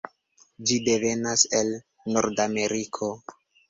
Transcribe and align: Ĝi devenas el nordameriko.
Ĝi 0.71 0.77
devenas 0.87 1.45
el 1.61 1.71
nordameriko. 2.19 3.17